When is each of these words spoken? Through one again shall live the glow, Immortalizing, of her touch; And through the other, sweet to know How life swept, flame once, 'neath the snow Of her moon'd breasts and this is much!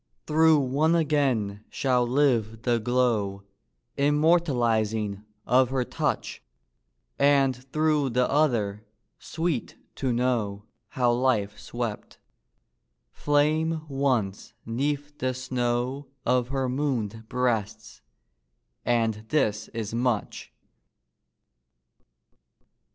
Through 0.25 0.57
one 0.61 0.95
again 0.95 1.63
shall 1.69 2.07
live 2.07 2.63
the 2.63 2.79
glow, 2.79 3.43
Immortalizing, 3.97 5.23
of 5.45 5.69
her 5.69 5.83
touch; 5.83 6.41
And 7.19 7.55
through 7.71 8.09
the 8.09 8.27
other, 8.27 8.83
sweet 9.19 9.75
to 9.97 10.11
know 10.11 10.63
How 10.87 11.11
life 11.11 11.59
swept, 11.59 12.17
flame 13.11 13.85
once, 13.87 14.55
'neath 14.65 15.19
the 15.19 15.35
snow 15.35 16.07
Of 16.25 16.47
her 16.47 16.67
moon'd 16.67 17.29
breasts 17.29 18.01
and 18.83 19.23
this 19.29 19.67
is 19.67 19.93
much! 19.93 20.51